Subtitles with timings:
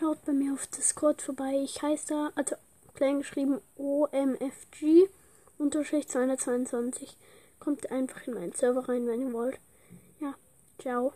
[0.00, 1.60] schaut bei mir auf Discord vorbei.
[1.62, 2.56] Ich heiße da, also
[2.94, 5.08] klein geschrieben OMFG
[5.58, 7.18] Unterschicht 222.
[7.58, 9.58] Kommt einfach in meinen Server rein, wenn ihr wollt.
[10.18, 10.34] Ja,
[10.78, 11.12] ciao.